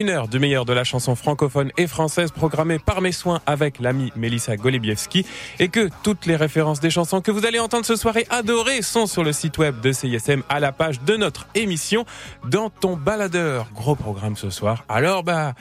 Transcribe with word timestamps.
Une 0.00 0.10
heure 0.10 0.28
du 0.28 0.38
meilleur 0.38 0.64
de 0.64 0.72
la 0.72 0.84
chanson 0.84 1.16
francophone 1.16 1.72
et 1.76 1.88
française 1.88 2.30
programmée 2.30 2.78
par 2.78 3.00
mes 3.00 3.10
soins 3.10 3.40
avec 3.46 3.80
l'ami 3.80 4.12
Melissa 4.14 4.56
Golibiewski 4.56 5.26
et 5.58 5.66
que 5.66 5.90
toutes 6.04 6.24
les 6.26 6.36
références 6.36 6.78
des 6.78 6.88
chansons 6.88 7.20
que 7.20 7.32
vous 7.32 7.44
allez 7.44 7.58
entendre 7.58 7.84
ce 7.84 7.96
soir 7.96 8.16
et 8.16 8.24
adorer 8.30 8.80
sont 8.82 9.08
sur 9.08 9.24
le 9.24 9.32
site 9.32 9.58
web 9.58 9.80
de 9.80 9.90
CISM 9.90 10.44
à 10.48 10.60
la 10.60 10.70
page 10.70 11.00
de 11.00 11.16
notre 11.16 11.48
émission 11.56 12.04
dans 12.48 12.70
ton 12.70 12.96
baladeur. 12.96 13.66
Gros 13.74 13.96
programme 13.96 14.36
ce 14.36 14.50
soir. 14.50 14.84
Alors 14.88 15.24
bah, 15.24 15.54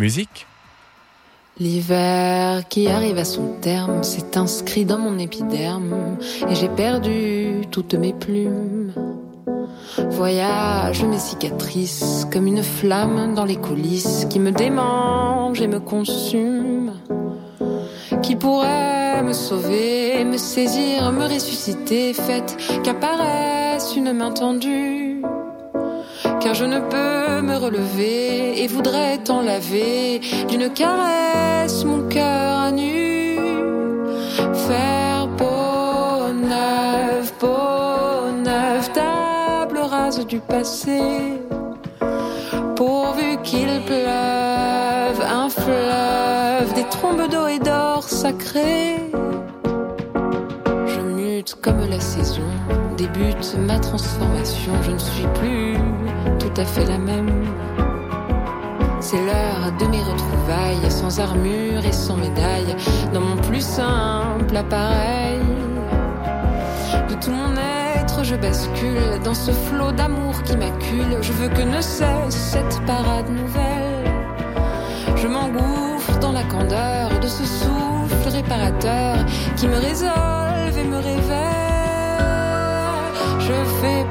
musique. 0.00 0.48
L'hiver 1.60 2.66
qui 2.68 2.88
arrive 2.88 3.18
à 3.18 3.24
son 3.24 3.52
terme 3.60 4.02
s'est 4.02 4.36
inscrit 4.36 4.84
dans 4.84 4.98
mon 4.98 5.16
épiderme 5.16 6.18
et 6.48 6.56
j'ai 6.56 6.70
perdu 6.70 7.60
toutes 7.70 7.94
mes 7.94 8.14
plumes. 8.14 8.92
Voyage 10.10 11.04
mes 11.04 11.18
cicatrices 11.18 12.26
comme 12.32 12.46
une 12.46 12.62
flamme 12.62 13.34
dans 13.34 13.44
les 13.44 13.56
coulisses 13.56 14.26
qui 14.30 14.38
me 14.38 14.52
démange 14.52 15.60
et 15.60 15.68
me 15.68 15.80
consume. 15.80 16.92
Qui 18.22 18.36
pourrait 18.36 19.22
me 19.22 19.32
sauver, 19.32 20.24
me 20.24 20.36
saisir, 20.36 21.12
me 21.12 21.24
ressusciter, 21.24 22.14
faites 22.14 22.56
qu'apparaisse 22.82 23.94
une 23.96 24.12
main 24.12 24.30
tendue. 24.30 25.22
Car 26.40 26.54
je 26.54 26.64
ne 26.64 26.80
peux 26.80 27.46
me 27.46 27.56
relever 27.56 28.62
et 28.62 28.66
voudrais 28.66 29.18
t'en 29.18 29.42
laver 29.42 30.20
d'une 30.48 30.70
caresse 30.70 31.84
mon 31.84 32.08
cœur 32.08 32.72
nu. 32.72 33.38
Faire 34.54 35.28
peau 35.36 36.32
neuve, 36.32 37.32
peau 37.38 37.79
du 40.18 40.40
passé. 40.40 41.00
Pourvu 42.74 43.38
qu'il 43.44 43.68
pleuve, 43.86 45.20
un 45.20 45.48
fleuve, 45.48 46.74
des 46.74 46.84
trombes 46.88 47.28
d'eau 47.30 47.46
et 47.46 47.60
d'or 47.60 48.02
sacré. 48.02 48.96
Je 50.86 51.00
mute 51.00 51.54
comme 51.62 51.88
la 51.88 52.00
saison, 52.00 52.42
débute 52.96 53.56
ma 53.66 53.78
transformation. 53.78 54.72
Je 54.82 54.90
ne 54.90 54.98
suis 54.98 55.28
plus 55.34 55.76
tout 56.40 56.60
à 56.60 56.64
fait 56.64 56.86
la 56.86 56.98
même. 56.98 57.44
C'est 58.98 59.24
l'heure 59.24 59.72
de 59.78 59.86
mes 59.86 60.02
retrouvailles, 60.02 60.90
sans 60.90 61.20
armure 61.20 61.84
et 61.84 61.92
sans 61.92 62.16
médaille, 62.16 62.74
dans 63.14 63.20
mon 63.20 63.36
plus 63.36 63.64
simple 63.64 64.56
appareil. 64.56 65.38
Tout 67.20 67.32
mon 67.32 67.54
être 67.54 68.24
je 68.24 68.34
bascule 68.34 69.20
dans 69.22 69.34
ce 69.34 69.50
flot 69.50 69.92
d'amour 69.92 70.42
qui 70.42 70.56
m'accule. 70.56 71.18
Je 71.20 71.32
veux 71.32 71.48
que 71.48 71.60
ne 71.60 71.80
cesse 71.82 72.34
cette 72.34 72.80
parade 72.86 73.28
nouvelle. 73.28 74.10
Je 75.16 75.28
m'engouffre 75.28 76.18
dans 76.20 76.32
la 76.32 76.44
candeur 76.44 77.20
de 77.20 77.26
ce 77.26 77.44
souffle 77.44 78.28
réparateur 78.28 79.18
qui 79.56 79.68
me 79.68 79.76
résolve 79.76 80.78
et 80.78 80.84
me 80.84 80.96
révèle. 80.96 81.40
Je 83.38 83.52
fais 83.80 84.06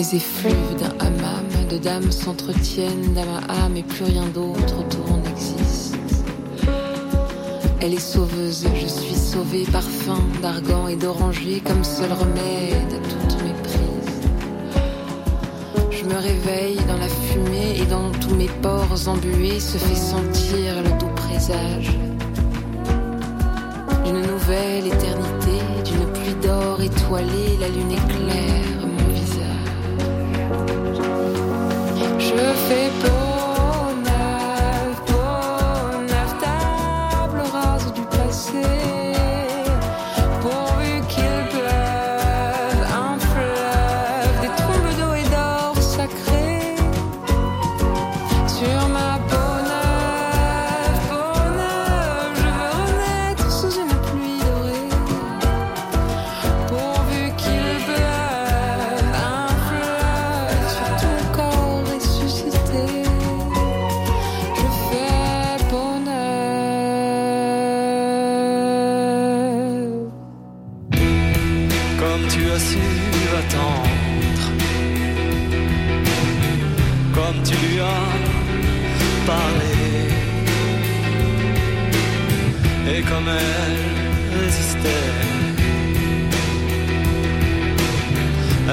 les 0.00 0.16
effluves 0.16 0.76
d'un 0.78 0.94
hammam, 1.04 1.46
de 1.68 1.76
dames 1.76 2.10
s'entretiennent 2.10 3.12
dans 3.12 3.26
ma 3.26 3.64
âme 3.64 3.76
et 3.76 3.82
plus 3.82 4.04
rien 4.04 4.24
d'autre 4.32 4.78
autour 4.80 5.18
n'existe. 5.18 5.94
Elle 7.82 7.92
est 7.92 8.06
sauveuse, 8.14 8.66
je 8.76 8.86
suis 8.86 9.14
sauvée, 9.14 9.64
parfum 9.70 10.22
d'argan 10.40 10.88
et 10.88 10.96
d'oranger 10.96 11.60
comme 11.66 11.84
seul 11.84 12.10
remède 12.12 12.92
à 12.98 13.00
toutes 13.10 13.42
mes 13.44 13.52
prises. 13.62 14.20
Je 15.90 16.04
me 16.06 16.16
réveille 16.16 16.78
dans 16.88 16.96
la 16.96 17.08
fumée 17.08 17.82
et 17.82 17.84
dans 17.84 18.10
tous 18.22 18.34
mes 18.36 18.48
pores 18.62 19.06
embués 19.06 19.60
se 19.60 19.76
fait 19.76 20.02
sentir 20.14 20.82
le 20.82 20.98
doux 20.98 21.14
présage 21.14 21.90
d'une 24.06 24.22
nouvelle 24.22 24.86
éternité, 24.86 25.56
d'une 25.84 26.06
pluie 26.14 26.40
d'or 26.42 26.80
étoilée, 26.80 27.58
la 27.60 27.68
lune 27.68 27.92
éclaire 27.92 28.69
fait 32.70 32.90
peur. 33.00 33.19
comme 77.30 77.42
tu 77.44 77.54
lui 77.64 77.78
as 77.78 78.12
parlé. 79.26 79.74
Et 82.92 83.02
comme 83.02 83.28
elle 83.28 84.40
résistait, 84.40 85.06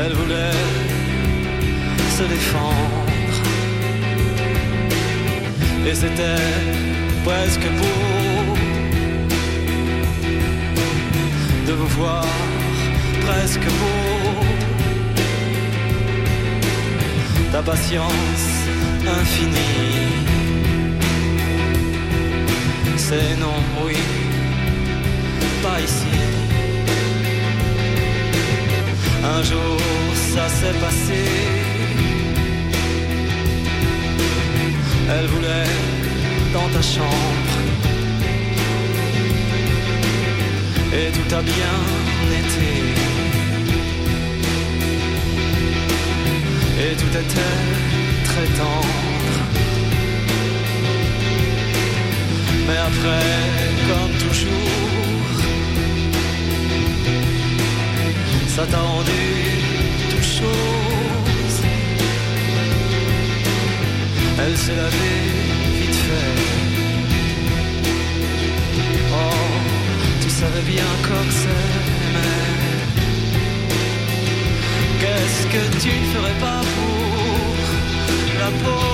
elle 0.01 0.13
voulait 0.13 0.63
se 2.18 2.23
défendre. 2.23 3.06
Et 5.88 5.94
c'était 5.94 6.45
presque 7.25 7.68
beau 7.79 8.56
de 11.68 11.74
vous 11.74 11.88
voir 12.00 12.25
presque 13.25 13.68
beau. 13.79 14.17
ta 17.52 17.62
patience 17.62 18.46
infinie. 19.20 20.18
C'est 22.98 23.36
non, 23.40 23.60
oui, 23.86 23.98
pas 25.64 25.80
ici. 25.80 26.18
Un 29.24 29.44
jour 29.44 29.78
ça 30.34 30.48
s'est 30.50 30.78
passé. 30.86 31.24
Elle 35.10 35.28
voulait 35.28 35.74
dans 36.54 36.70
ta 36.74 36.82
chambre. 36.82 37.54
Et 40.94 41.12
tout 41.12 41.36
a 41.36 41.42
bien 41.42 41.78
été. 42.42 43.06
et 46.79 46.95
tout 46.95 47.13
était 47.24 47.56
très 48.25 48.45
tendre. 48.59 48.88
Mais 52.68 52.77
après, 52.89 53.27
comme 53.88 54.13
toujours, 54.25 54.88
s'attendait 58.47 59.12
toute 60.09 60.24
chose. 60.24 61.57
Elle 64.39 64.57
s'est 64.57 64.75
lavée 64.75 65.24
vite 65.79 66.00
fait. 66.07 66.41
Oh, 69.13 69.45
tu 70.21 70.29
savais 70.29 70.62
bien 70.62 70.89
comme 71.07 71.31
c'est 71.31 72.56
qu'est-ce 75.18 75.46
que 75.48 75.64
tu 75.84 75.90
ferais 76.14 76.38
pas 76.40 76.62
pour 76.75 77.56
la 78.40 78.50
peau? 78.64 78.86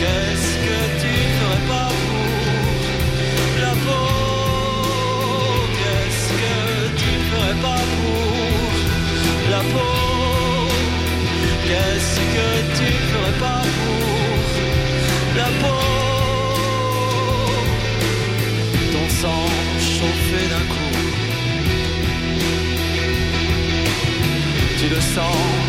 Qu'est-ce 0.00 0.52
que 0.66 0.78
tu 1.02 1.12
ferais 1.36 1.64
pas 1.72 1.90
pour 2.08 2.34
la 3.64 3.72
peau? 3.84 4.08
Qu'est-ce 5.78 6.28
que 6.42 6.56
tu 7.00 7.10
ferais 7.30 7.58
pas 7.66 7.82
pour 7.96 8.72
la 9.50 9.62
peau? 9.72 9.94
Qu'est-ce 11.66 12.16
que 12.34 12.48
tu 12.78 12.88
ferais 13.10 13.36
pas 13.44 13.62
pour 13.78 14.08
la 15.40 15.48
peau? 15.60 15.82
Ton 18.92 19.06
sang 19.20 19.46
chauffé 19.78 20.40
d'un 20.50 20.66
coup. 20.74 20.89
Tu 25.00 25.06
le 25.16 25.59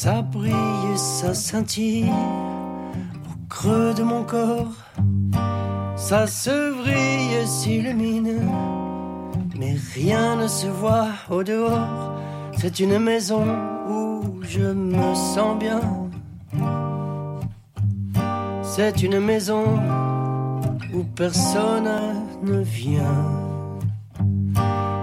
Ça 0.00 0.22
brille 0.22 0.96
ça 0.96 1.34
scintille 1.34 2.08
au 3.28 3.48
creux 3.48 3.92
de 3.94 4.04
mon 4.04 4.22
corps. 4.22 4.76
Ça 5.96 6.28
se 6.28 6.70
vrille 6.70 7.34
et 7.34 7.46
s'illumine, 7.46 8.48
mais 9.58 9.74
rien 9.96 10.36
ne 10.36 10.46
se 10.46 10.68
voit 10.68 11.08
au 11.28 11.42
dehors. 11.42 12.12
C'est 12.58 12.78
une 12.78 13.00
maison 13.00 13.44
où 13.88 14.40
je 14.42 14.60
me 14.60 15.16
sens 15.16 15.58
bien. 15.58 15.80
C'est 18.62 19.02
une 19.02 19.18
maison 19.18 19.64
où 20.94 21.02
personne 21.16 21.90
ne 22.44 22.60
vient 22.60 23.24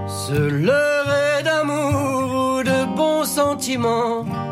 se 0.08 0.40
leurrer 0.40 1.44
d'amour 1.44 2.60
ou 2.60 2.64
de 2.64 2.96
bons 2.96 3.26
sentiments. 3.26 4.45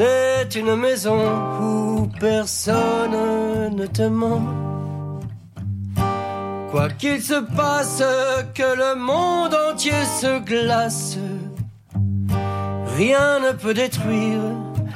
C'est 0.00 0.58
une 0.58 0.76
maison 0.76 1.20
où 1.60 2.08
personne 2.18 3.74
ne 3.76 3.86
te 3.86 4.08
ment. 4.08 4.40
Quoi 6.70 6.88
qu'il 6.88 7.20
se 7.20 7.38
passe, 7.54 8.02
que 8.54 8.76
le 8.82 8.94
monde 8.98 9.54
entier 9.68 10.02
se 10.18 10.38
glace, 10.38 11.18
rien 12.96 13.40
ne 13.40 13.52
peut 13.52 13.74
détruire 13.74 14.40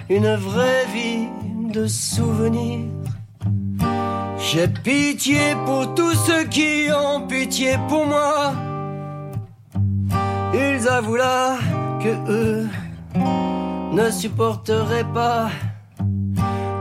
une 0.08 0.37
vraie 0.37 0.87
vie 0.94 1.28
de 1.70 1.87
souvenirs. 1.87 2.88
J'ai 4.38 4.68
pitié 4.68 5.54
pour 5.66 5.94
tous 5.94 6.14
ceux 6.14 6.44
qui 6.44 6.88
ont 6.96 7.26
pitié 7.26 7.76
pour 7.90 8.06
moi. 8.06 8.54
Ils 10.54 10.88
avouent 10.88 11.16
là 11.16 11.58
que 12.02 12.14
eux 12.30 12.68
ne 13.94 14.10
supporteraient 14.10 15.10
pas 15.14 15.50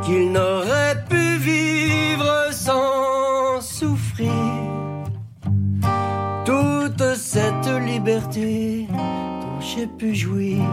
qu'ils 0.04 0.32
n'auraient 0.32 1.04
pu 1.08 1.38
vivre 1.38 2.52
sans 2.52 3.62
souffrir. 3.62 4.32
Toute 6.44 7.16
cette 7.16 7.70
liberté 7.86 8.88
dont 8.90 9.60
j'ai 9.62 9.86
pu 9.86 10.16
jouir. 10.16 10.64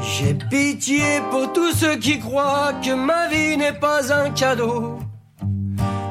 J'ai 0.00 0.34
pitié 0.34 1.20
pour 1.30 1.52
tous 1.52 1.72
ceux 1.72 1.96
qui 1.96 2.18
croient 2.18 2.72
que 2.82 2.94
ma 2.94 3.28
vie 3.28 3.56
n'est 3.56 3.78
pas 3.88 4.12
un 4.12 4.30
cadeau, 4.30 4.98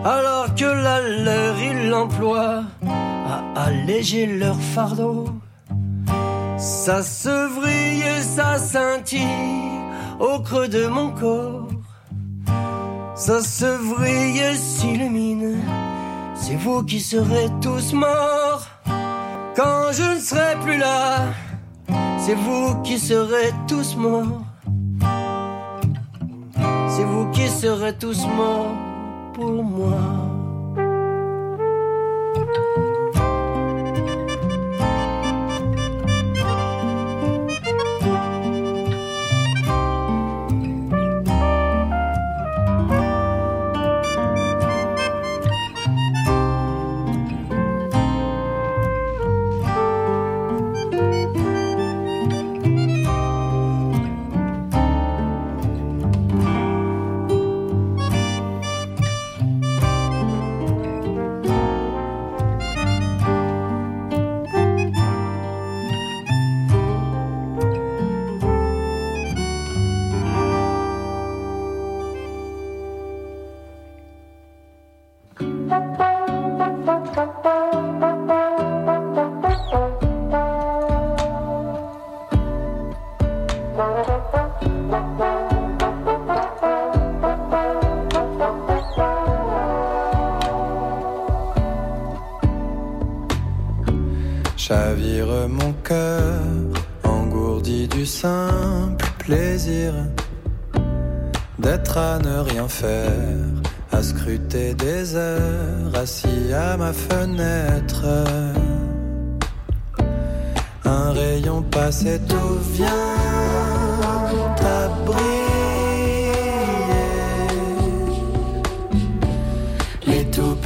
alors 0.05 0.55
que 0.55 0.65
la 0.65 1.01
leur 1.01 1.55
ils 1.59 1.89
l'emploient 1.89 2.63
à 3.27 3.63
alléger 3.65 4.25
leur 4.25 4.59
fardeau. 4.73 5.25
Ça 6.61 7.01
se 7.01 7.59
vrille 7.59 8.21
ça 8.21 8.59
scintille 8.59 9.81
au 10.19 10.39
creux 10.41 10.67
de 10.67 10.85
mon 10.85 11.09
corps. 11.09 11.67
Ça 13.15 13.41
se 13.41 13.65
vrille 13.65 14.55
s'illumine. 14.55 15.57
C'est 16.35 16.57
vous 16.57 16.83
qui 16.83 16.99
serez 16.99 17.47
tous 17.61 17.93
morts 17.93 18.67
quand 19.55 19.91
je 19.91 20.15
ne 20.15 20.19
serai 20.19 20.55
plus 20.61 20.77
là. 20.77 21.33
C'est 22.19 22.35
vous 22.35 22.79
qui 22.83 22.99
serez 22.99 23.51
tous 23.67 23.95
morts. 23.95 24.43
C'est 26.89 27.05
vous 27.05 27.25
qui 27.31 27.47
serez 27.49 27.97
tous 27.97 28.27
morts 28.27 28.75
pour 29.33 29.63
moi. 29.63 30.30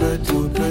Good 0.06 0.26
to 0.26 0.65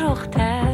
toujours 0.00 0.30
taire. 0.30 0.69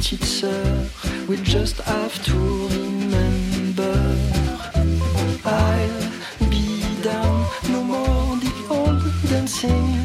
petite 0.00 0.24
sœur. 0.24 0.64
We 1.28 1.36
just 1.42 1.78
have 1.82 2.22
to 2.24 2.32
remember. 2.32 3.94
I'll 5.44 6.48
be 6.48 6.82
down 7.02 7.44
no 7.70 7.82
more 7.82 8.36
the 8.40 8.52
old 8.70 9.02
dancing. 9.28 9.99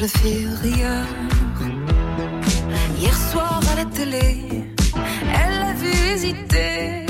je 0.00 0.06
fais 0.06 0.46
rire. 0.62 1.06
Hier 2.96 3.16
soir 3.30 3.60
à 3.72 3.74
la 3.74 3.84
télé, 3.84 4.64
elle 5.42 5.62
a 5.70 5.72
visité. 5.72 7.04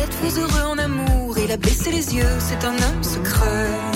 Êtes-vous 0.00 0.38
heureux 0.40 0.66
en 0.72 0.78
amour? 0.78 1.36
Il 1.38 1.52
a 1.52 1.58
baissé 1.58 1.90
les 1.90 2.14
yeux, 2.14 2.36
c'est 2.38 2.64
un 2.64 2.76
homme 2.84 3.02
secret. 3.02 3.93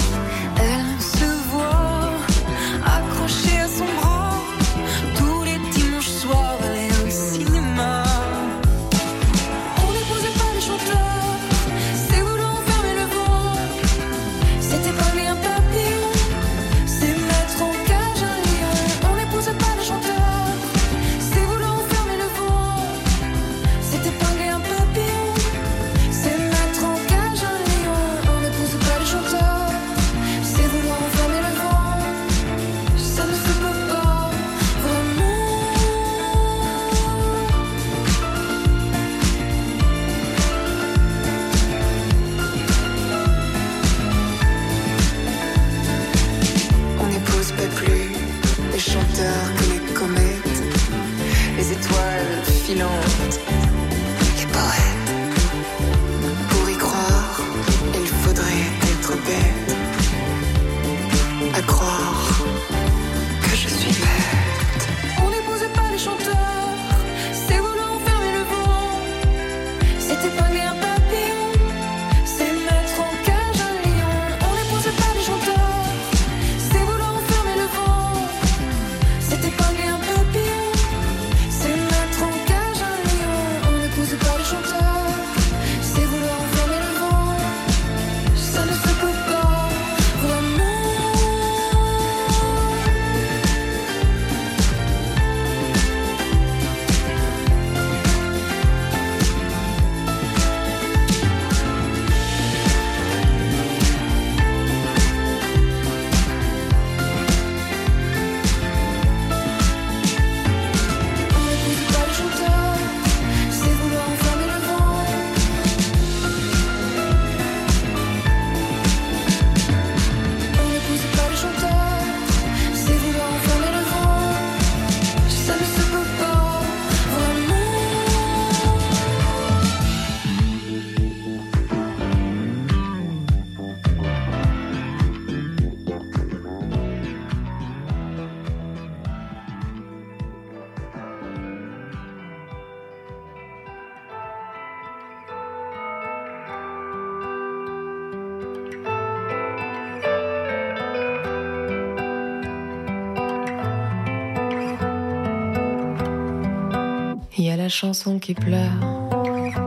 Chanson 157.80 158.18
qui 158.18 158.34
pleure, 158.34 158.72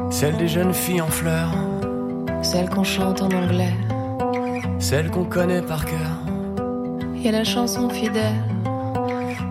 celle 0.09 0.35
des 0.35 0.49
jeunes 0.49 0.73
filles 0.73 0.99
en 0.99 1.07
fleurs, 1.07 1.53
celle 2.41 2.69
qu'on 2.69 2.83
chante 2.83 3.21
en 3.21 3.31
anglais, 3.31 3.73
celle 4.79 5.09
qu'on 5.09 5.23
connaît 5.23 5.61
par 5.61 5.85
cœur. 5.85 6.17
Il 7.15 7.21
y 7.21 7.29
a 7.29 7.31
la 7.31 7.45
chanson 7.45 7.87
fidèle, 7.89 8.43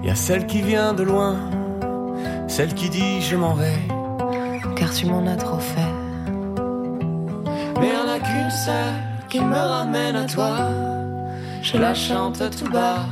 il 0.02 0.08
y 0.08 0.10
a 0.10 0.14
celle 0.14 0.46
qui 0.46 0.60
vient 0.60 0.92
de 0.92 1.02
loin, 1.02 1.38
celle 2.48 2.74
qui 2.74 2.90
dit 2.90 3.22
je 3.22 3.34
m'en 3.34 3.54
vais, 3.54 3.80
car 4.76 4.90
tu 4.92 5.06
m'en 5.06 5.26
as 5.26 5.36
trop 5.36 5.58
fait. 5.58 5.94
Mais 7.80 7.88
il 7.88 7.96
en 7.96 8.12
a 8.12 8.18
qu'une 8.18 8.50
seule 8.50 9.00
qui 9.30 9.40
me 9.40 9.56
ramène 9.56 10.16
à 10.16 10.26
toi. 10.26 10.68
Je 11.62 11.78
la 11.78 11.94
chante 11.94 12.42
tout 12.58 12.70
bas 12.70 13.06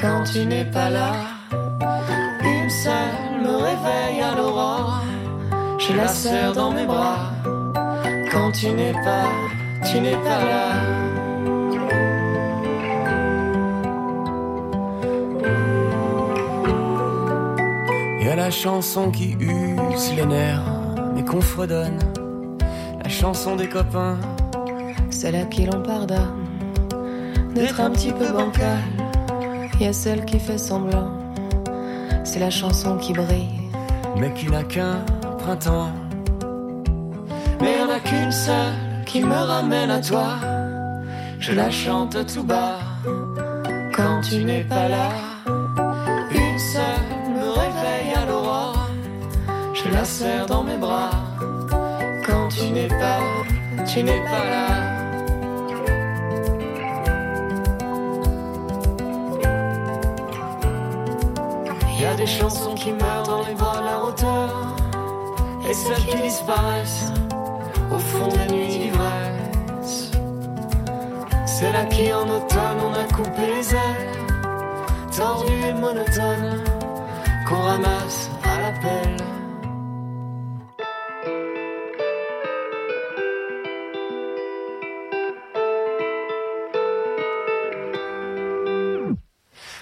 quand 0.00 0.24
tu 0.24 0.46
n'es 0.46 0.64
pas 0.64 0.88
là. 0.88 1.37
Je 5.88 5.94
la 5.94 6.06
serre 6.06 6.52
dans 6.52 6.70
mes 6.70 6.84
bras 6.84 7.32
quand 8.30 8.52
tu 8.52 8.68
n'es 8.72 8.92
pas, 8.92 9.24
tu 9.90 9.98
n'es 10.00 10.16
pas 10.16 10.44
là. 10.44 10.72
Il 18.20 18.26
y 18.26 18.28
a 18.28 18.36
la 18.36 18.50
chanson 18.50 19.10
qui 19.10 19.32
use 19.40 20.12
les 20.14 20.26
nerfs, 20.26 20.60
mais 21.14 21.24
qu'on 21.24 21.40
fredonne. 21.40 21.98
La 23.02 23.08
chanson 23.08 23.56
des 23.56 23.68
copains, 23.68 24.18
celle 25.08 25.36
à 25.36 25.44
qui 25.44 25.64
l'on 25.64 25.82
pardonne 25.82 26.44
d'être 27.54 27.80
un 27.80 27.90
petit 27.90 28.12
peu 28.12 28.30
bancal. 28.30 28.82
Il 29.80 29.86
y 29.86 29.88
a 29.88 29.94
celle 29.94 30.26
qui 30.26 30.38
fait 30.38 30.58
semblant, 30.58 31.12
c'est 32.24 32.40
la 32.40 32.50
chanson 32.50 32.98
qui 32.98 33.14
brille, 33.14 33.70
mais 34.18 34.34
qui 34.34 34.50
n'a 34.50 34.64
qu'un 34.64 35.02
printemps. 35.48 35.92
Mais 37.60 37.76
il 37.76 37.82
en 37.82 37.90
a 37.90 38.00
qu'une 38.00 38.32
seule 38.32 38.74
qui 39.06 39.20
me 39.22 39.34
ramène 39.34 39.90
à 39.90 40.00
toi. 40.00 40.28
Je 41.40 41.52
la 41.52 41.70
chante 41.70 42.16
tout 42.26 42.42
bas 42.42 42.78
quand 43.96 44.20
tu 44.28 44.44
n'es 44.44 44.64
pas 44.64 44.88
là. 44.88 45.08
Une 46.30 46.58
seule 46.58 47.10
me 47.36 47.46
réveille 47.62 48.12
à 48.14 48.26
l'aurore. 48.26 48.90
Je 49.72 49.88
la 49.90 50.04
serre 50.04 50.46
dans 50.46 50.64
mes 50.64 50.76
bras 50.76 51.10
quand 52.26 52.48
tu 52.48 52.70
n'es 52.70 52.88
pas, 52.88 53.20
tu 53.86 54.02
n'es 54.02 54.22
pas 54.32 54.44
là. 54.54 54.66
Y 62.00 62.04
a 62.04 62.14
des 62.14 62.26
chansons 62.26 62.74
qui 62.74 62.92
meurent 62.92 63.17
et 65.68 65.74
celles 65.74 66.04
qui 66.06 66.16
disparaissent 66.16 67.12
au 67.92 67.98
fond 67.98 68.28
des 68.28 68.52
nuits 68.52 68.68
d'ivresse. 68.68 70.10
C'est 71.46 71.72
là 71.72 71.84
qui 71.84 72.12
en 72.12 72.28
automne 72.28 72.78
on 72.82 72.94
a 72.94 73.04
coupé 73.12 73.46
les 73.46 73.74
ailes, 73.74 74.16
tordu 75.14 75.52
et 75.68 75.72
monotone, 75.74 76.64
qu'on 77.46 77.56
ramasse 77.56 78.30
à 78.44 78.60
la 78.60 78.72
pelle. 78.80 79.16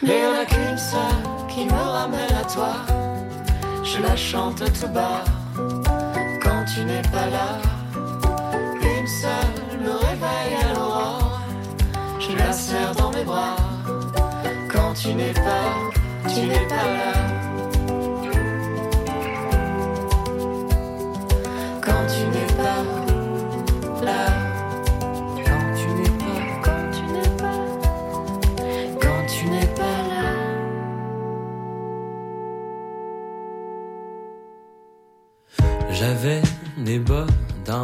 Mais 0.02 0.20
y'en 0.20 0.42
a 0.42 0.44
qu'une 0.46 0.78
seule 0.78 1.46
qui 1.48 1.64
me 1.66 1.72
ramène 1.72 2.32
à 2.40 2.44
toi. 2.44 2.74
Je 3.84 4.02
la 4.02 4.16
chante 4.16 4.62
tout 4.78 4.88
bas 4.88 5.22
Une 7.16 9.06
seule 9.06 9.80
me 9.80 9.90
réveille 9.90 10.56
à 10.62 10.74
l'aurore. 10.74 11.40
Je 12.20 12.36
la 12.36 12.52
serre 12.52 12.94
dans 12.94 13.10
mes 13.10 13.24
bras 13.24 13.56
quand 14.70 14.92
tu 14.92 15.14
n'es 15.14 15.32
pas, 15.32 16.28
tu 16.28 16.40
n'es 16.46 16.66
pas 16.68 16.76
là. 16.76 17.15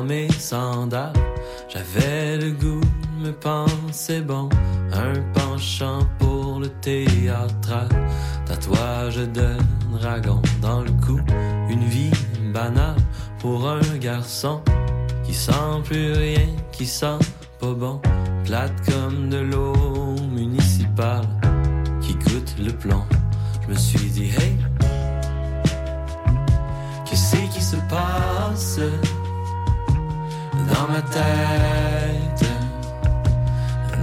Mes 0.04 0.30
sandales. 0.32 1.12
J'avais 1.68 2.36
le 2.38 2.52
goût 2.52 2.80
me 3.18 3.32
penser 3.32 4.20
bon. 4.20 4.48
Un 4.92 5.14
penchant 5.32 6.00
pour 6.18 6.60
le 6.60 6.68
théâtral. 6.68 7.88
Tatouage 8.46 9.16
de 9.16 9.56
dragon 9.98 10.40
dans 10.60 10.82
le 10.82 10.90
cou. 11.04 11.20
Une 11.70 11.84
vie 11.84 12.10
banale 12.52 12.96
pour 13.38 13.68
un 13.68 13.96
garçon 13.98 14.60
qui 15.24 15.34
sent 15.34 15.82
plus 15.84 16.12
rien, 16.12 16.46
qui 16.72 16.86
sent 16.86 17.18
pas 17.60 17.72
bon. 17.72 18.00
Plate 18.44 18.72
comme 18.90 19.28
de 19.30 19.38
l'eau 19.38 20.16
municipale 20.30 21.26
qui 22.00 22.14
goûte 22.14 22.54
le 22.58 22.72
plomb. 22.72 23.04
Je 23.62 23.68
me 23.72 23.76
suis 23.76 24.10
dit, 24.10 24.30
hey, 24.30 24.56
dans 30.82 30.88
ma 30.88 31.02
tête? 31.02 32.44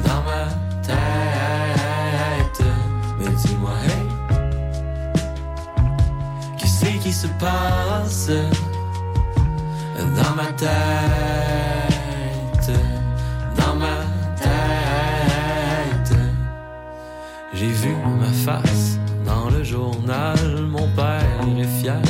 Dans 0.05 0.21
ma 0.23 0.45
tête. 0.81 2.61
Mais 3.19 3.29
dis-moi, 3.35 3.71
hey, 3.85 4.07
qu'est-ce 6.57 6.85
qui 7.03 7.11
se 7.11 7.27
passe? 7.39 8.31
Dans 9.97 10.35
ma 10.35 10.45
tête? 10.53 10.69
Dans 13.57 13.75
ma 13.75 13.97
tête. 14.37 16.17
J'ai 17.53 17.67
vu 17.67 17.93
ma 18.19 18.31
face 18.45 18.97
dans 19.25 19.49
le 19.49 19.63
journal, 19.63 20.39
mon 20.69 20.87
père 20.95 21.41
est 21.57 21.81
fier 21.81 22.01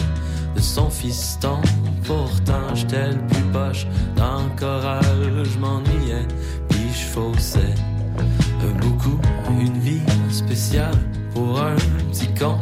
de 0.55 0.61
son 0.61 0.89
fiston. 0.91 1.59
Pourtant, 2.09 2.73
j'étais 2.73 3.09
le 3.09 3.21
plus 3.27 3.43
poche 3.53 3.85
dans 4.15 4.41
le 4.41 4.59
choral. 4.59 5.43
Je 5.43 5.59
m'ennuyais, 5.59 6.25
puis 6.67 6.89
je 6.91 7.05
faussais. 7.05 7.75
Beaucoup, 8.81 9.19
une 9.61 9.77
vie 9.77 10.01
spéciale 10.31 10.97
pour 11.35 11.61
un 11.61 11.75
petit 12.09 12.27
con 12.33 12.57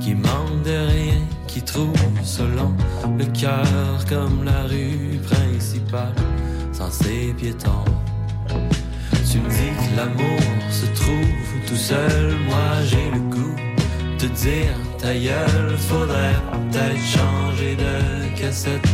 qui 0.00 0.14
manque 0.14 0.62
de 0.64 0.88
rien, 0.88 1.20
qui 1.46 1.60
trouve 1.60 1.92
selon 2.24 2.74
le 3.18 3.26
cœur 3.26 4.06
comme 4.08 4.44
la 4.44 4.62
rue 4.62 5.20
principale, 5.30 6.14
sans 6.72 6.90
ses 6.90 7.34
piétons. 7.36 7.84
Tu 9.30 9.38
me 9.38 9.50
dis 9.50 9.74
que 9.76 9.96
l'amour 9.98 10.40
se 10.70 10.86
trouve 10.98 11.66
tout 11.66 11.76
seul, 11.76 12.36
moi 12.48 12.82
j'ai 12.86 13.10
le 13.10 13.20
goût 13.20 13.56
te 14.18 14.24
dire 14.24 14.87
ta 14.98 15.14
gueule, 15.14 15.76
faudrait 15.78 16.34
peut-être 16.52 17.00
changer 17.00 17.76
de 17.76 18.40
cassette 18.40 18.88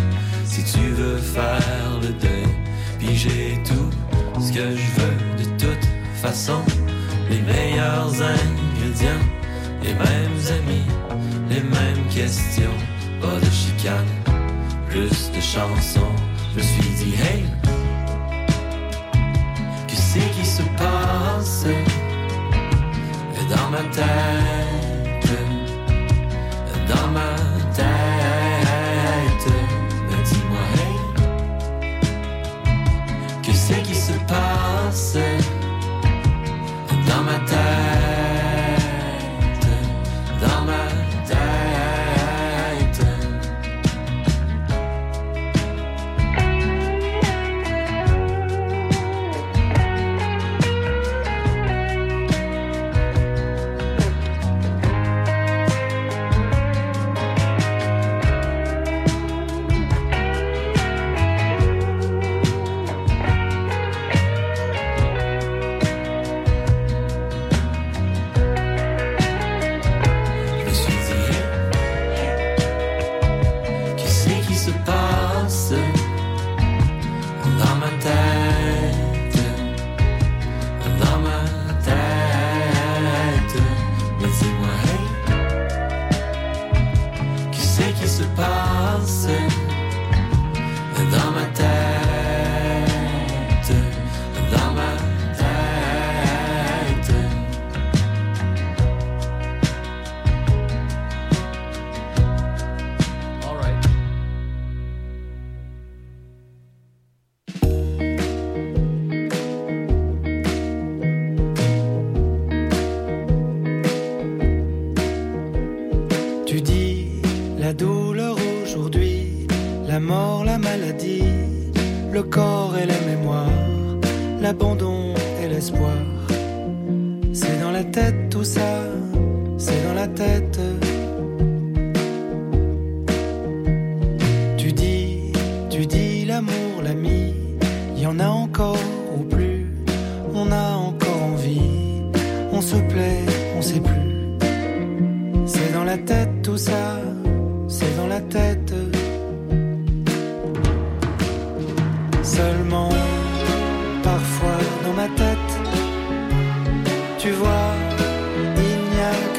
si 0.44 0.62
tu 0.64 0.90
veux 0.90 1.16
faire 1.16 2.00
le 2.02 2.08
deuil. 2.08 2.54
Puis 2.98 3.16
j'ai 3.16 3.58
tout 3.64 3.90
ce 4.40 4.52
que 4.52 4.76
je 4.76 5.00
veux 5.00 5.44
de 5.44 5.44
toute 5.58 5.88
façon, 6.14 6.60
les 7.30 7.40
meilleurs 7.40 8.12
ingrédients, 8.12 9.24
les 9.82 9.94
mêmes 9.94 10.40
amis, 10.58 10.86
les 11.48 11.62
mêmes 11.62 12.06
questions, 12.10 12.78
pas 13.20 13.40
de 13.40 13.50
chicane, 13.50 14.12
plus 14.90 15.30
de 15.34 15.40
chansons. 15.40 16.14
Je 16.52 16.58
me 16.58 16.62
suis 16.62 17.04
dit 17.04 17.14
hey, 17.14 17.44
qu'est-ce 19.88 20.18
qui 20.18 20.46
se 20.46 20.62
passe? 20.76 21.66
Dans 23.50 23.70
ma 23.70 23.82
tête? 23.92 24.93
Dans 26.94 27.10
ma 27.10 27.34
tête. 27.74 29.52
Mais 30.08 30.22
dis-moi, 30.28 30.64
hey, 30.78 30.96
qu'est-ce 33.42 33.74
qui 33.82 33.94
se 33.94 34.12
passe 34.28 35.16
dans 37.06 37.22
ma 37.22 37.38
tête? 37.48 38.03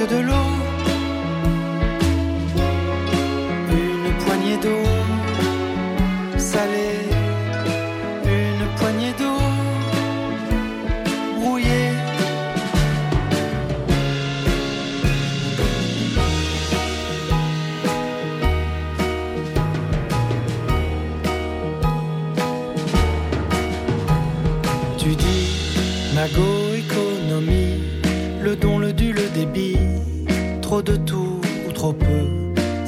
de 0.08 0.18
l'eau. 0.18 0.45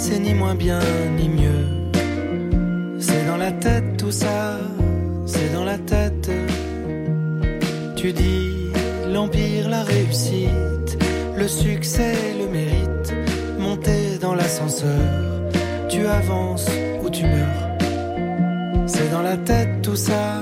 c'est 0.08 0.20
ni 0.20 0.34
moins 0.34 0.56
bien 0.56 0.80
ni 1.18 1.28
mieux. 1.28 1.66
C'est 3.00 3.26
dans 3.28 3.36
la 3.38 3.52
tête 3.52 3.98
tout 3.98 4.12
ça, 4.12 4.58
c'est 5.26 5.52
dans 5.54 5.66
la 5.66 5.78
tête. 5.78 6.30
Tu 7.98 8.14
dis 8.14 8.50
l'empire, 9.14 9.68
la 9.70 9.84
réussite, 9.84 10.92
le 11.36 11.48
succès, 11.48 12.16
le 12.40 12.48
mérite. 12.58 13.10
Monter 13.60 14.18
dans 14.22 14.34
l'ascenseur, 14.34 15.04
tu 15.90 16.06
avances 16.08 16.70
ou 17.04 17.10
tu 17.10 17.24
meurs. 17.24 17.68
C'est 18.88 19.10
dans 19.12 19.24
la 19.32 19.36
tête 19.36 19.82
tout 19.82 19.98
ça 19.98 20.42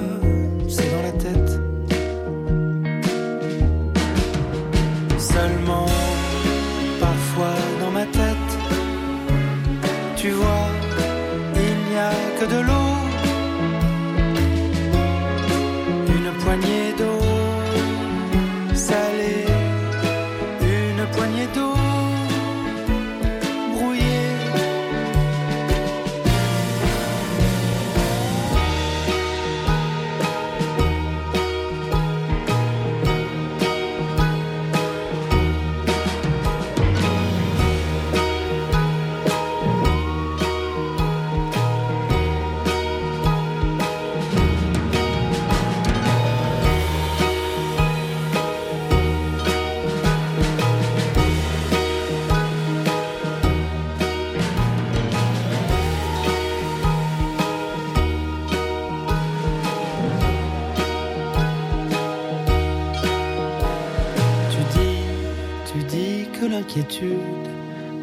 l'inquiétude, 66.66 67.20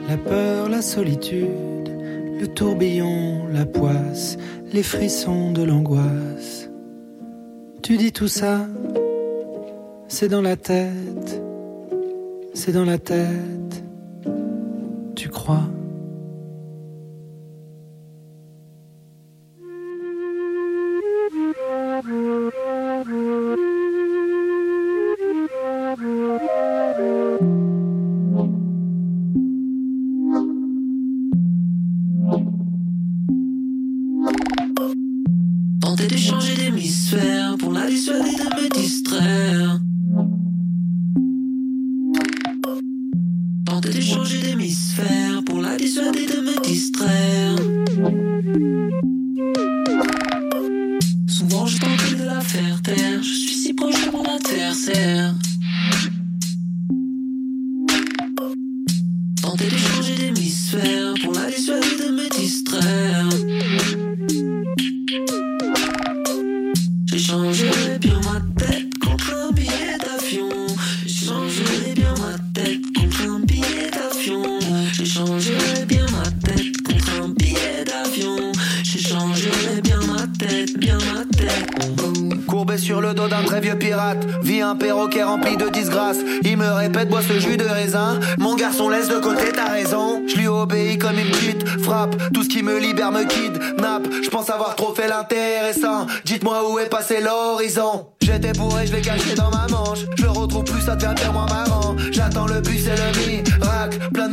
la 0.09 0.17
peur, 0.17 0.69
la 0.69 0.83
solitude, 0.83 1.89
le 2.41 2.47
tourbillon, 2.47 3.47
la 3.53 3.67
poisse, 3.67 4.37
les 4.73 4.83
frissons 4.83 5.53
de 5.53 5.63
l'angoisse. 5.63 6.71
Tu 7.83 7.97
dis 7.97 8.13
tout 8.13 8.29
ça, 8.29 8.67
c'est 10.07 10.29
dans 10.29 10.43
la 10.43 10.57
tête, 10.57 11.43
c'est 12.55 12.73
dans 12.73 12.85
la 12.85 12.99
tête, 12.99 13.83
tu 15.17 15.29
crois? 15.29 15.69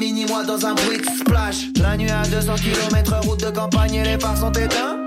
mini 0.09 0.25
moi 0.25 0.43
dans 0.43 0.65
un 0.65 0.73
bruit 0.73 0.99
splash 1.19 1.67
La 1.79 1.95
nuit 1.95 2.09
à 2.09 2.23
200 2.23 2.55
km 2.55 3.19
route 3.27 3.39
de 3.45 3.51
campagne 3.51 3.93
et 3.95 4.03
les 4.03 4.19
phares 4.19 4.37
sont 4.37 4.51
éteints 4.51 4.97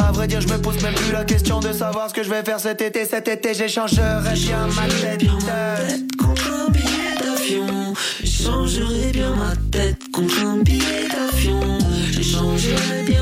à 0.00 0.12
vrai 0.12 0.28
dire, 0.28 0.40
je 0.40 0.48
me 0.48 0.56
pose 0.58 0.80
même 0.80 0.94
plus 0.94 1.12
la 1.12 1.24
question 1.24 1.58
de 1.60 1.72
savoir 1.72 2.08
ce 2.08 2.14
que 2.14 2.22
je 2.22 2.30
vais 2.30 2.42
faire 2.42 2.60
cet 2.60 2.80
été. 2.80 3.04
Cet 3.04 3.28
été, 3.28 3.52
j'échangerai 3.52 4.36
bien 4.38 4.66
ma 4.68 4.86
tête. 4.86 6.16
contre 6.16 6.50
un 6.50 6.70
billet 6.70 7.14
d'avion. 7.20 7.94
J'échangerai 8.22 9.10
bien 9.12 9.34
ma 9.34 9.54
tête 9.70 9.98
contre 10.12 10.40
un 10.46 10.58
billet 10.58 11.08
d'avion. 11.12 11.60
J'échangerai 12.12 13.02
bien. 13.06 13.17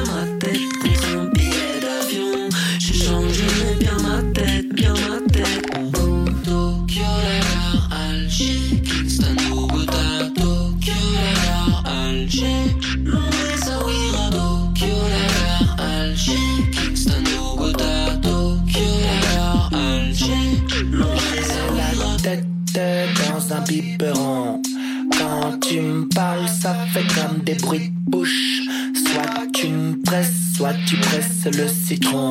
tu 25.69 25.81
me 25.81 26.09
parles, 26.09 26.49
ça 26.49 26.75
fait 26.93 27.07
comme 27.15 27.39
des 27.39 27.55
bruits 27.55 27.91
de 27.91 28.11
bouche. 28.11 28.63
Soit 28.95 29.47
tu 29.53 29.69
me 29.69 30.01
presses, 30.03 30.55
soit 30.57 30.75
tu 30.87 30.97
presses 30.97 31.47
le 31.47 31.67
citron. 31.67 32.31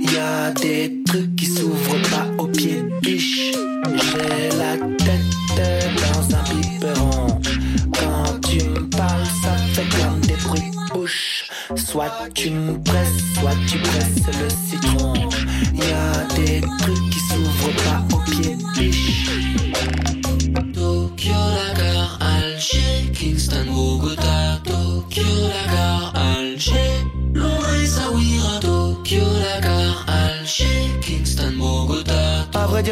Y 0.00 0.16
a 0.18 0.50
des 0.50 1.02
trucs 1.06 1.36
qui 1.36 1.46
s'ouvrent 1.46 2.00
pas 2.10 2.26
au 2.42 2.46
pied 2.46 2.82
de 2.82 3.00
biche. 3.00 3.52
J'ai 3.94 4.48
la 4.58 4.76
tête 4.98 5.94
dans 6.02 6.36
un 6.36 6.42
biberon. 6.42 7.40
Quand 7.92 8.40
tu 8.48 8.64
me 8.68 8.88
parles, 8.90 9.26
ça 9.42 9.56
fait 9.72 9.88
comme 9.96 10.20
des 10.20 10.36
bruits 10.44 10.70
de 10.70 10.92
bouche. 10.92 11.44
Soit 11.76 12.12
tu 12.34 12.50
me 12.50 12.78
presses, 12.82 13.38
soit 13.38 13.56
tu 13.68 13.78
presses 13.78 14.38
le 14.40 14.48
citron. 14.68 15.14
Y 15.74 15.92
a 15.92 16.34
des 16.34 16.60
trucs 16.60 17.10
qui 17.10 17.20
s'ouvrent 17.20 17.76
pas 17.84 18.04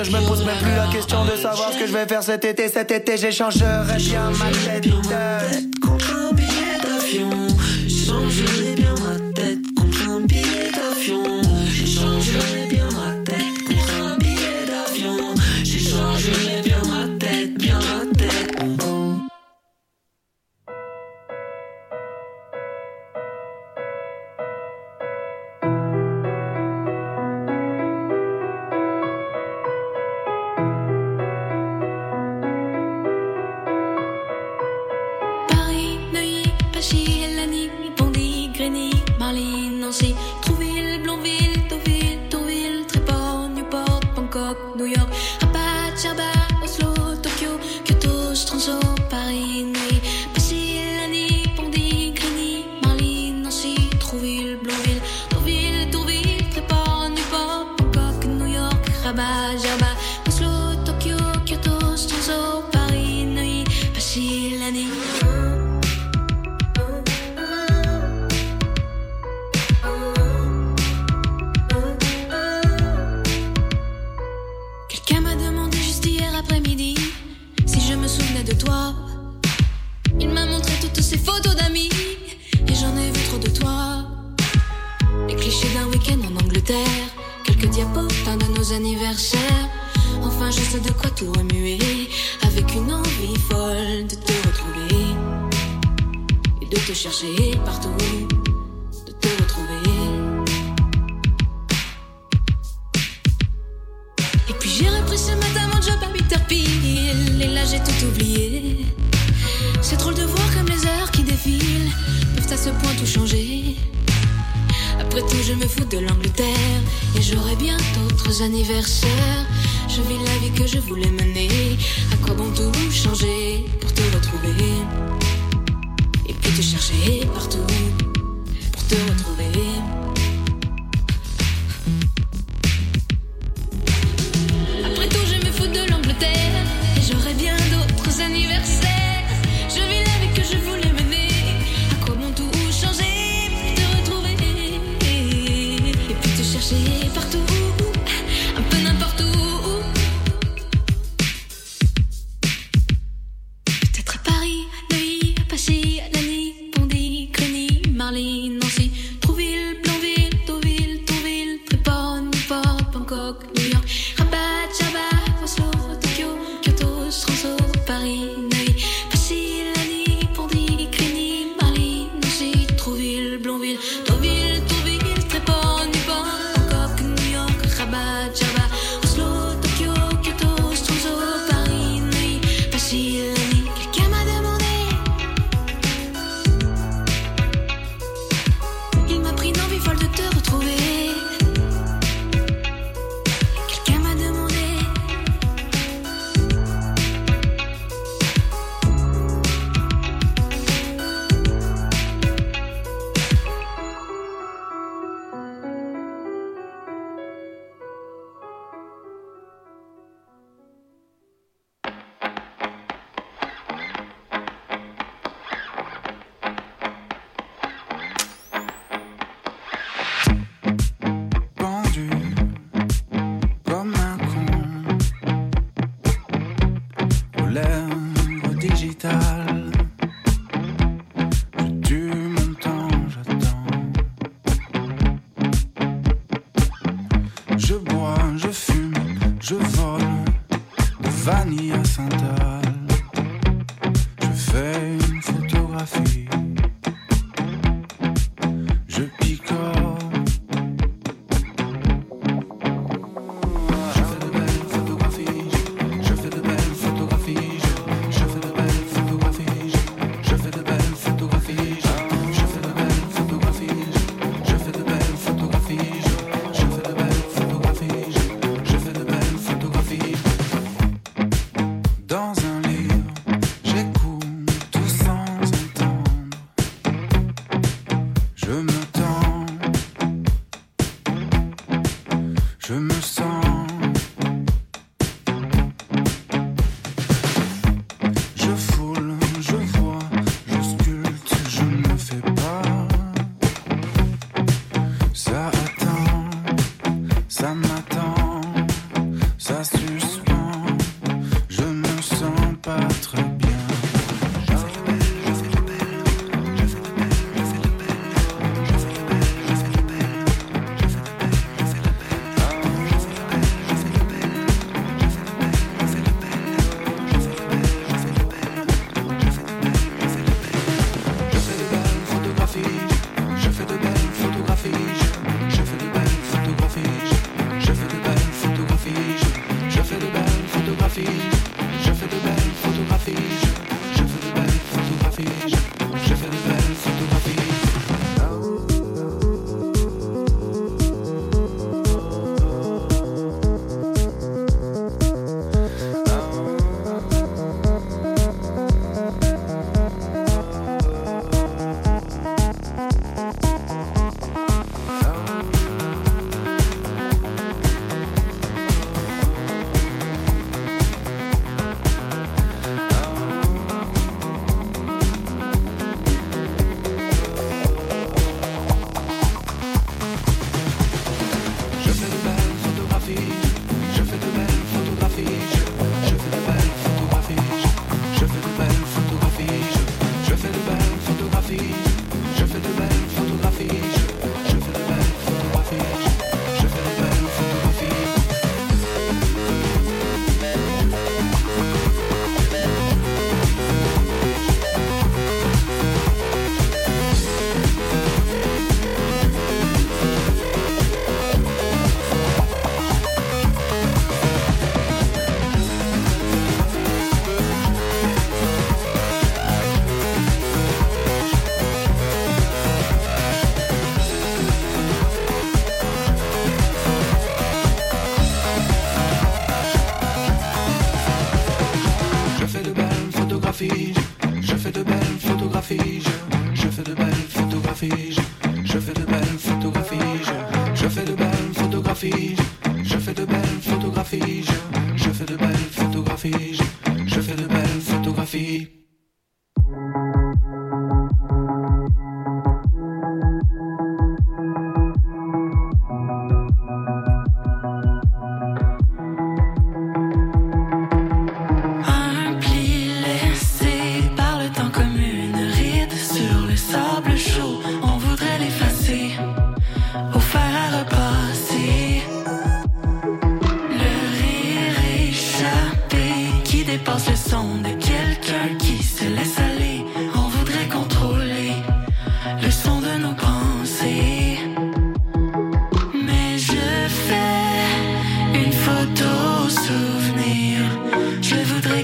je 0.04 0.10
me 0.10 0.26
pose 0.26 0.44
même 0.44 0.58
plus 0.58 0.74
la 0.74 0.86
question 0.86 1.24
de 1.24 1.36
savoir 1.36 1.72
ce 1.72 1.78
que 1.78 1.86
je 1.86 1.92
vais 1.92 2.06
faire 2.06 2.22
cet 2.22 2.44
été. 2.44 2.68
Cet 2.68 2.90
été, 2.90 3.16
j'échangerai 3.16 3.96
bien 3.98 4.30
ma 4.30 4.80
tête. 4.80 4.90
Contre. 5.80 6.22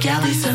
Je 0.01 0.09
voudrais 0.09 0.48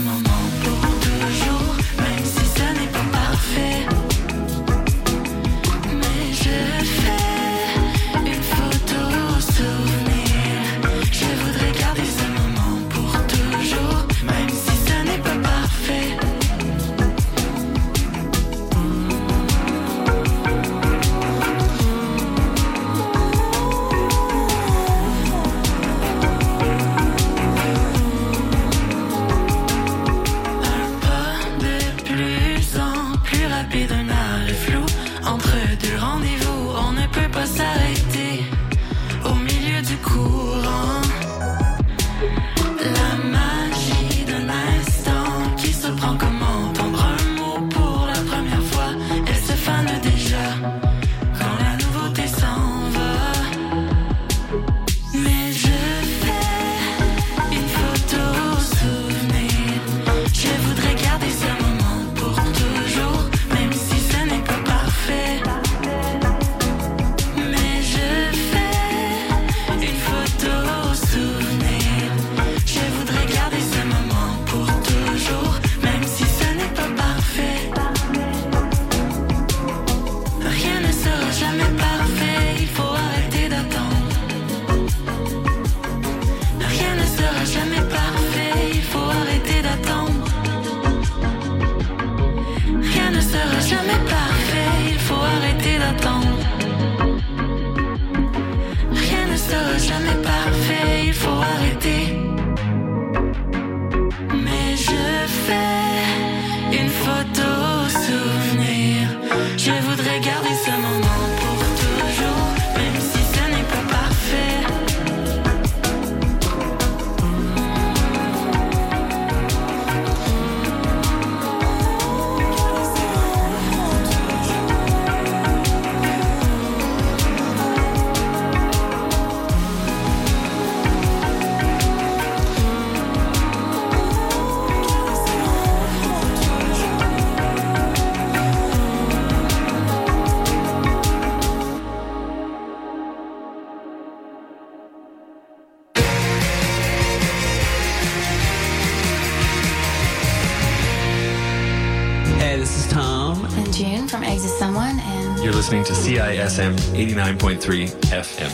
89.3 157.06 157.91
FM. 158.14 158.49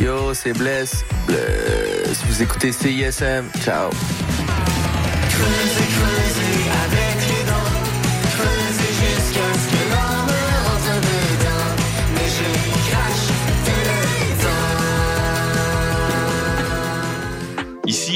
Yo, 0.00 0.32
c'est 0.32 0.52
Bless. 0.52 1.04
Bless. 1.26 2.22
Vous 2.28 2.42
écoutez 2.42 2.70
CISM. 2.70 3.50
Ciao. 3.64 3.90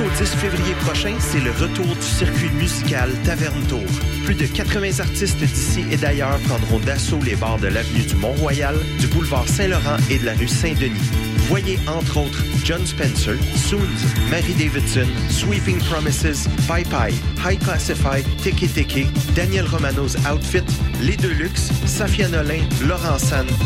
Au 0.00 0.08
10 0.10 0.34
février 0.36 0.74
prochain, 0.84 1.14
c'est 1.18 1.40
le 1.40 1.50
retour 1.50 1.86
du 1.86 2.02
circuit 2.02 2.50
musical 2.50 3.10
Taverne 3.24 3.62
Tour. 3.68 3.82
Plus 4.24 4.34
de 4.34 4.46
80 4.46 5.00
artistes 5.00 5.38
d'ici 5.38 5.84
et 5.90 5.96
d'ailleurs 5.96 6.38
prendront 6.40 6.78
d'assaut 6.78 7.20
les 7.24 7.34
bars 7.34 7.58
de 7.58 7.68
l'avenue 7.68 8.02
du 8.02 8.14
Mont-Royal, 8.14 8.76
du 9.00 9.06
boulevard 9.08 9.48
Saint-Laurent 9.48 9.96
et 10.10 10.18
de 10.18 10.26
la 10.26 10.34
rue 10.34 10.48
Saint-Denis. 10.48 11.10
Voyez 11.48 11.78
entre 11.86 12.18
autres 12.18 12.44
John 12.62 12.84
Spencer, 12.86 13.36
Soons, 13.56 13.78
Mary 14.30 14.52
Davidson, 14.52 15.06
Sweeping 15.30 15.78
Promises, 15.78 16.46
Pai 16.68 16.84
Pai, 16.84 17.14
High 17.42 17.58
Classified, 17.58 18.26
Teke 18.42 18.70
Teke, 18.70 19.06
Daniel 19.34 19.64
Romano's 19.64 20.16
Outfit, 20.30 20.64
Les 21.00 21.16
Deluxe, 21.16 21.70
Safia 21.86 22.28
Nolin, 22.28 22.62
Laurent 22.86 23.16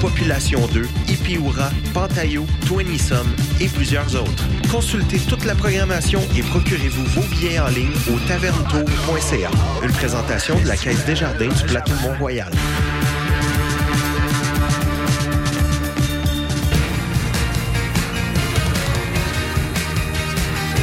Population 0.01 0.61
2, 0.73 0.89
Ipiura, 1.09 1.71
Pantayo, 1.93 2.47
Twenty 2.67 2.99
Some 2.99 3.35
et 3.61 3.67
plusieurs 3.67 4.15
autres. 4.15 4.45
Consultez 4.71 5.19
toute 5.19 5.45
la 5.45 5.57
programmation 5.57 6.21
et 6.37 6.43
procurez-vous 6.43 7.05
vos 7.07 7.27
billets 7.29 7.59
en 7.59 7.69
ligne 7.69 7.93
au 8.13 8.19
tavernetour.ca. 8.27 9.51
Une 9.83 9.93
présentation 9.93 10.59
de 10.61 10.67
la 10.67 10.77
Caisse 10.77 11.05
des 11.05 11.17
Jardins 11.17 11.49
du 11.49 11.65
plateau 11.65 11.93
Mont-Royal. 12.03 12.51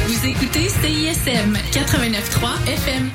Vous 0.06 0.26
écoutez 0.26 0.68
CISM 0.68 1.56
89.3 1.72 2.72
FM. 2.72 3.10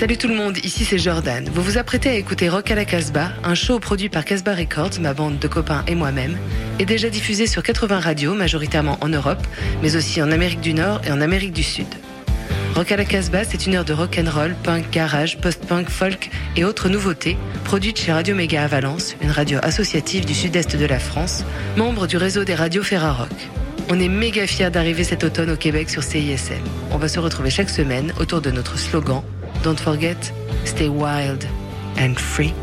Salut 0.00 0.16
tout 0.16 0.28
le 0.28 0.34
monde, 0.34 0.56
ici 0.64 0.86
c'est 0.86 0.96
Jordan. 0.96 1.46
Vous 1.52 1.60
vous 1.60 1.76
apprêtez 1.76 2.08
à 2.08 2.14
écouter 2.14 2.48
Rock 2.48 2.70
à 2.70 2.74
la 2.74 2.86
Casbah, 2.86 3.32
un 3.44 3.54
show 3.54 3.78
produit 3.78 4.08
par 4.08 4.24
Casbah 4.24 4.54
Records, 4.54 4.98
ma 4.98 5.12
bande 5.12 5.38
de 5.38 5.46
copains 5.46 5.84
et 5.86 5.94
moi-même, 5.94 6.38
et 6.78 6.86
déjà 6.86 7.10
diffusé 7.10 7.46
sur 7.46 7.62
80 7.62 8.00
radios, 8.00 8.32
majoritairement 8.32 8.96
en 9.02 9.10
Europe, 9.10 9.46
mais 9.82 9.96
aussi 9.96 10.22
en 10.22 10.32
Amérique 10.32 10.62
du 10.62 10.72
Nord 10.72 11.02
et 11.04 11.12
en 11.12 11.20
Amérique 11.20 11.52
du 11.52 11.62
Sud. 11.62 11.86
Rock 12.74 12.92
à 12.92 12.96
la 12.96 13.04
Casbah, 13.04 13.44
c'est 13.44 13.66
une 13.66 13.74
heure 13.74 13.84
de 13.84 13.92
rock 13.92 14.18
and 14.18 14.30
roll, 14.30 14.54
punk, 14.62 14.90
garage, 14.90 15.38
post-punk, 15.38 15.90
folk 15.90 16.30
et 16.56 16.64
autres 16.64 16.88
nouveautés, 16.88 17.36
produite 17.64 18.00
chez 18.00 18.10
Radio 18.10 18.34
Méga 18.34 18.64
à 18.64 18.68
Valence, 18.68 19.16
une 19.20 19.30
radio 19.30 19.58
associative 19.62 20.24
du 20.24 20.32
sud-est 20.32 20.76
de 20.76 20.86
la 20.86 20.98
France, 20.98 21.44
membre 21.76 22.06
du 22.06 22.16
réseau 22.16 22.44
des 22.44 22.54
radios 22.54 22.82
Ferrarock. 22.82 23.28
On 23.90 24.00
est 24.00 24.08
méga 24.08 24.46
fiers 24.46 24.70
d'arriver 24.70 25.04
cet 25.04 25.24
automne 25.24 25.50
au 25.50 25.56
Québec 25.56 25.90
sur 25.90 26.02
CISM. 26.02 26.54
On 26.90 26.96
va 26.96 27.08
se 27.08 27.18
retrouver 27.18 27.50
chaque 27.50 27.68
semaine 27.68 28.14
autour 28.18 28.40
de 28.40 28.50
notre 28.50 28.78
slogan 28.78 29.22
Don't 29.62 29.78
forget, 29.78 30.32
stay 30.64 30.88
wild 30.88 31.44
and 31.96 32.18
free. 32.18 32.54